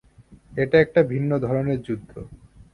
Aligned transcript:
এটা 0.57 0.77
একটা 0.79 1.01
ভিন্ন 1.03 1.31
ধরনের 1.37 1.79
যুদ্ধ। 1.81 2.11